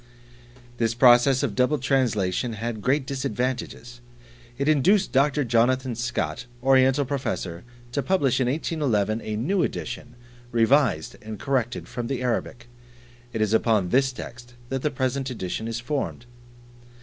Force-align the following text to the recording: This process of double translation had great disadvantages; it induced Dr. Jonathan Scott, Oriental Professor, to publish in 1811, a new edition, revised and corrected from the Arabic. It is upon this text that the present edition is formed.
This 0.77 0.95
process 0.95 1.43
of 1.43 1.53
double 1.53 1.77
translation 1.77 2.53
had 2.53 2.81
great 2.81 3.05
disadvantages; 3.05 4.01
it 4.57 4.67
induced 4.67 5.11
Dr. 5.11 5.43
Jonathan 5.43 5.93
Scott, 5.93 6.47
Oriental 6.63 7.05
Professor, 7.05 7.63
to 7.91 8.01
publish 8.01 8.39
in 8.39 8.47
1811, 8.47 9.21
a 9.21 9.35
new 9.35 9.61
edition, 9.61 10.15
revised 10.51 11.17
and 11.21 11.37
corrected 11.37 11.87
from 11.87 12.07
the 12.07 12.23
Arabic. 12.23 12.67
It 13.31 13.41
is 13.41 13.53
upon 13.53 13.89
this 13.89 14.11
text 14.11 14.55
that 14.69 14.81
the 14.81 14.89
present 14.89 15.29
edition 15.29 15.67
is 15.67 15.79
formed. 15.79 16.25